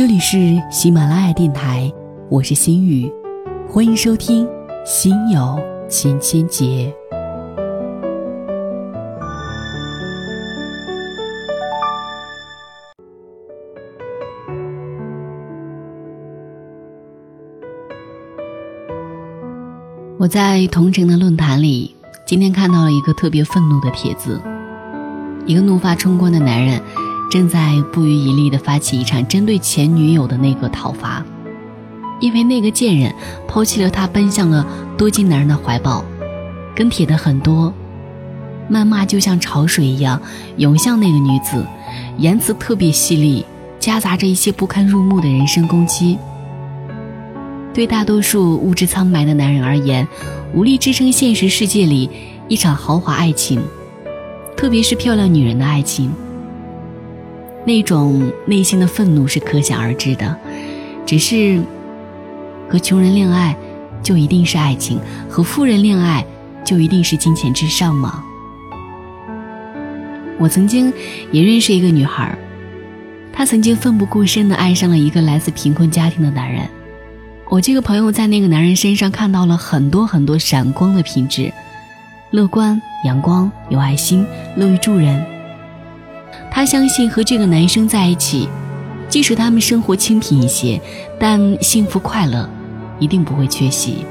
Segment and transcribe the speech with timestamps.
[0.00, 1.92] 这里是喜马拉雅电台，
[2.30, 3.12] 我是心雨，
[3.68, 4.46] 欢迎收听
[4.82, 5.60] 《心有
[5.90, 6.90] 千千结》。
[20.18, 21.94] 我在同城的论坛里，
[22.24, 24.40] 今天看到了一个特别愤怒的帖子。
[25.46, 26.80] 一个怒发冲冠的男人，
[27.30, 31.24] 正在不遗余力地发起一场针对前女友的那个讨伐，
[32.18, 33.14] 因为那个贱人
[33.46, 34.66] 抛弃了他，奔向了
[34.98, 36.04] 多金男人的怀抱。
[36.74, 37.72] 跟帖的很多，
[38.68, 40.20] 谩骂就像潮水一样
[40.56, 41.64] 涌向那个女子，
[42.18, 43.46] 言辞特别犀利，
[43.78, 46.18] 夹杂着一些不堪入目的人身攻击。
[47.72, 50.06] 对大多数物质苍白的男人而言，
[50.52, 52.10] 无力支撑现实世界里
[52.48, 53.62] 一场豪华爱情，
[54.56, 56.10] 特别是漂亮女人的爱情。
[57.64, 60.36] 那种内心的愤怒是可想而知的。
[61.06, 61.60] 只是，
[62.68, 63.56] 和穷人恋爱，
[64.02, 64.98] 就一定是爱情；
[65.28, 66.24] 和富人恋爱，
[66.64, 68.24] 就一定是金钱至上吗？
[70.38, 70.92] 我曾经
[71.32, 72.38] 也认识一个女孩，
[73.32, 76.66] 她曾经奋不顾身地爱上了一个来自贫困家庭的男人。
[77.48, 81.52] 我这个朋友在那个男人身上看到了很多很多闪光的品质：
[82.30, 84.24] 乐观、阳光、有爱心、
[84.56, 85.39] 乐于助人。
[86.60, 88.46] 他相信和这个男生在一起，
[89.08, 90.78] 即使他们生活清贫一些，
[91.18, 92.46] 但幸福快乐
[92.98, 94.04] 一定不会缺席。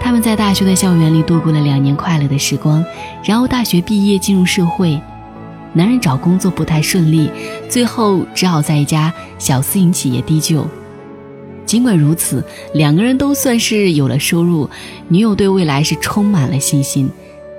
[0.00, 2.82] 他们在大学的校园里度过了两年快乐的时光，
[3.22, 4.98] 然后大学毕业进入社会，
[5.74, 7.30] 男人找工作不太顺利，
[7.68, 10.66] 最后只好在一家小私营企业低就。
[11.66, 14.70] 尽管如此，两个人都算是有了收入，
[15.08, 17.10] 女友对未来是充满了信心。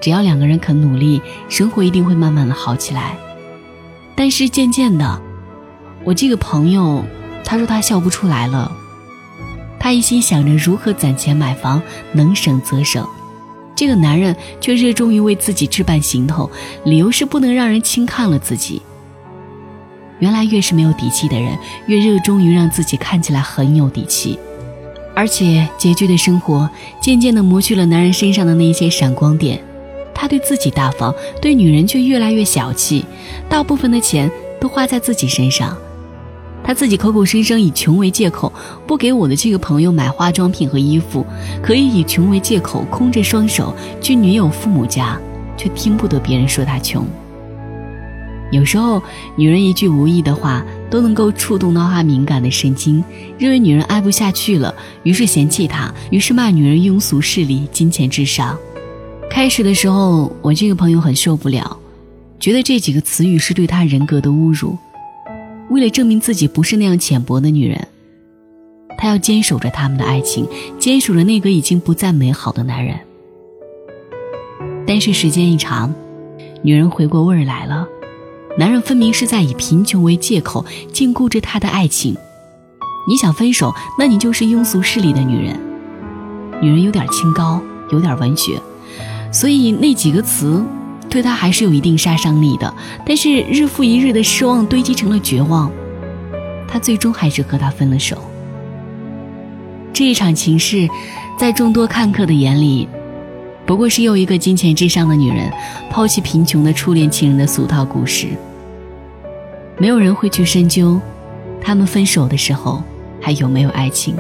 [0.04, 3.16] 只要两个人肯努力，生活一定会慢慢的好起来。
[4.18, 5.22] 但是渐渐的，
[6.04, 7.06] 我这个朋友，
[7.46, 8.70] 他说他笑不出来了。
[9.80, 13.08] 他一心想着如何攒钱买房，能省则省。
[13.76, 16.52] 这个男人却热衷于为自己置办行头，
[16.84, 18.82] 理由是不能让人轻看了自己。
[20.20, 21.58] 原来越是没有底气的人，
[21.88, 24.38] 越热衷于让自己看起来很有底气，
[25.16, 26.70] 而且拮据的生活
[27.02, 29.64] 渐渐地磨去了男人身上的那些闪光点。
[30.14, 33.06] 他对自己大方，对女人却越来越小气，
[33.50, 35.78] 大部分的钱都花在自己身上。
[36.64, 38.52] 他自己口口声声以穷为借口，
[38.88, 41.26] 不给我的这个朋友买化妆品和衣服，
[41.62, 45.20] 可以以穷为借口，空着双手去女友父母家，
[45.58, 47.06] 却听不得别人说他穷。
[48.50, 49.02] 有时候，
[49.36, 53.04] 女人一句无意的话都能够触动到他敏感的神经，
[53.38, 58.58] 认为女人爱不下去了，于是嫌弃他，于是骂女人庸俗势利、金钱至上。
[59.34, 61.76] 开始的时候，我这个朋友很受不了，
[62.40, 64.78] 觉得这几个词语是对他人格的侮辱。
[65.72, 67.88] 为了证明自己不是那样浅薄的女人，
[68.96, 72.96] 她要坚守着他们的爱情，坚守着那个已经不再美好的男人。
[74.86, 75.92] 但是时间一长，
[76.62, 77.88] 女人回过味儿来了。
[78.56, 82.16] 男人分明是在以贫穷为借口禁锢着他的爱情。
[83.10, 85.60] 你想分手，那你就是庸俗势利的女人。
[86.62, 87.60] 女人有点清高，
[87.92, 88.62] 有点文学，
[89.34, 90.64] 所以那几个词
[91.10, 92.74] 对他还是有一定杀伤力的。
[93.06, 95.70] 但是日复一日的失望堆积成了绝望，
[96.68, 98.18] 他最终还是和他分了手。
[99.92, 100.88] 这一场情事，
[101.38, 102.88] 在众多看客的眼里。
[103.66, 105.50] 不过是又一个金钱至上的女人
[105.90, 108.28] 抛弃贫穷的初恋情人的俗套故事。
[109.78, 111.00] 没有人会去深究，
[111.62, 112.84] 他们分手的时候
[113.22, 114.16] 还有没有爱情。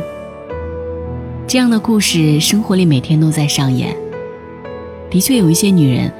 [1.46, 3.96] 这样的故事，生活里每天都在上演。
[5.14, 6.12] 的确有一些女人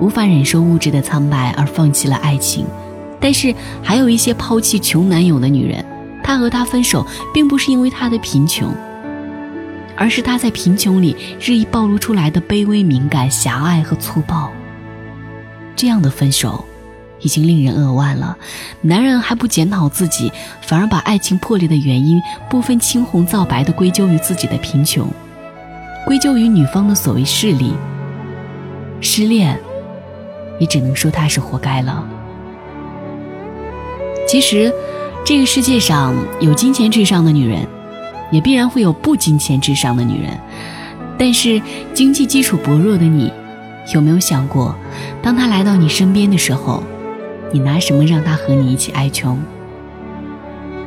[0.00, 2.66] 无法忍受物质的苍白而放弃了爱情，
[3.20, 5.84] 但是还有一些抛弃穷男友的女人，
[6.20, 8.74] 她和他分手并不是因为他的贫穷。
[9.96, 14.50] 而是他在贫穷里日益暴露出来的卑微、敏感、狭隘和粗暴。
[15.76, 16.64] 这样的分手，
[17.20, 18.36] 已经令人扼腕了。
[18.80, 20.32] 男人还不检讨自己，
[20.62, 25.06] 反而把爱情破裂的原因不分青红皂白地归咎于自己的贫穷，
[26.04, 27.72] 归咎于女方的所谓势力。
[29.00, 29.58] 失恋，
[30.58, 32.06] 也只能说他是活该了。
[34.26, 34.72] 其实，
[35.24, 37.66] 这个世界上有金钱至上的女人。
[38.32, 40.30] 也必然会有不金钱至上的女人，
[41.18, 41.60] 但是
[41.92, 43.32] 经济基础薄弱的你，
[43.92, 44.72] 有没有想过，
[45.20, 46.80] 当他来到你身边的时候，
[47.50, 49.36] 你拿什么让他和你一起挨穷？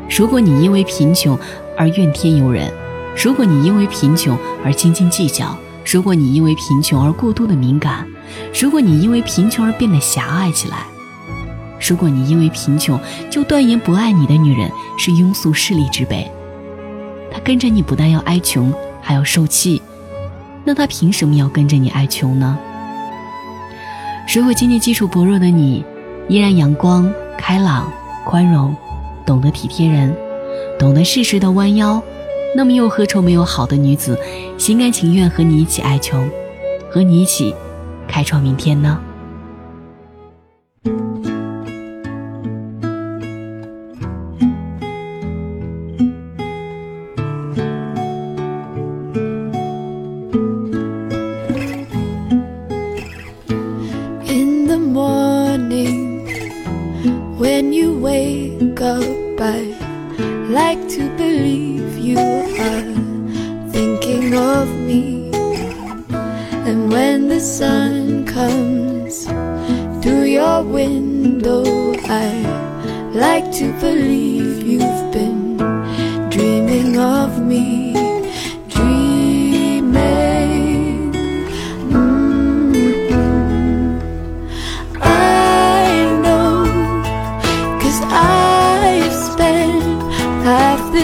[0.09, 1.37] 如果你因为贫穷
[1.77, 2.71] 而怨天尤人，
[3.21, 5.57] 如果你因为贫穷而斤斤计较，
[5.93, 8.03] 如果你因为贫穷而过度的敏感，
[8.59, 10.87] 如果你因为贫穷而变得狭隘起来，
[11.87, 12.99] 如果你因为贫穷
[13.29, 16.27] 就断言不爱你的女人是庸俗势利之辈。
[17.31, 18.73] 她跟着你不但要挨穷，
[19.03, 19.79] 还要受气，
[20.65, 22.57] 那她凭什么要跟着你挨穷呢？
[24.33, 25.85] 如果经济基础薄弱的你，
[26.27, 27.07] 依然阳光、
[27.37, 27.87] 开朗、
[28.25, 28.75] 宽容，
[29.27, 30.11] 懂得体贴人，
[30.79, 32.01] 懂得适时的弯腰，
[32.55, 34.17] 那么又何愁没有好的女子？
[34.57, 36.29] 心甘情愿和你一起爱穷，
[36.89, 37.53] 和你一起
[38.07, 38.99] 开创明天呢？
[60.53, 62.83] like to believe you are
[63.71, 65.31] thinking of me.
[66.69, 69.25] And when the sun comes
[70.03, 71.63] through your window,
[72.05, 72.29] I
[73.15, 75.57] like to believe you've been
[76.29, 77.92] dreaming of me.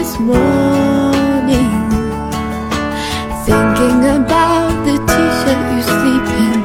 [0.09, 1.69] This morning.
[3.45, 6.59] Thinking about the t-shirt you sleep in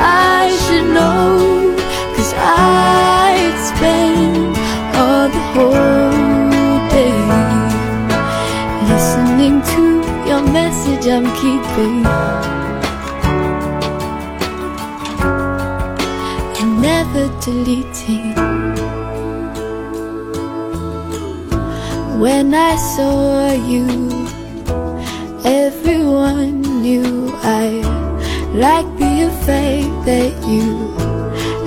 [0.00, 1.76] I should know
[2.14, 4.56] Cause I'd spend
[5.00, 7.20] all the whole day
[8.90, 9.82] Listening to
[10.28, 12.04] your message I'm keeping.
[16.60, 18.53] And never deleting
[22.24, 23.84] When I saw you
[25.44, 27.66] Everyone knew I
[28.64, 30.66] liked the effect that you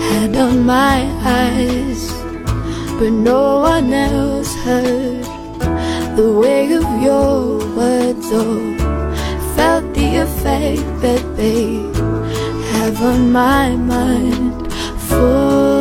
[0.09, 2.01] had on my eyes.
[2.97, 5.25] But no one else heard
[6.17, 8.57] the weight of your words Or
[9.55, 11.65] felt the effect that they
[12.71, 14.73] have on my mind.
[15.07, 15.76] Fully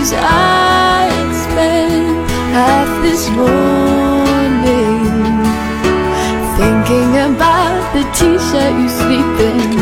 [0.00, 1.10] Cause I
[1.44, 2.26] spent
[2.56, 5.04] half this morning
[6.56, 9.76] Thinking about the t-shirt you sleep in.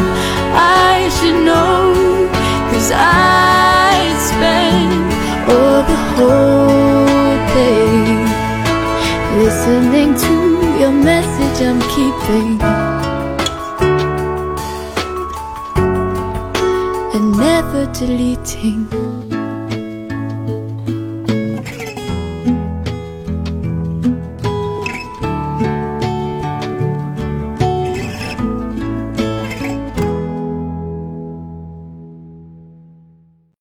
[0.59, 2.26] I should know
[2.73, 5.06] Cause I spent
[5.55, 8.03] all the whole day
[9.38, 10.35] Listening to
[10.81, 12.61] your message I'm keeping.
[17.14, 19.38] And never deleting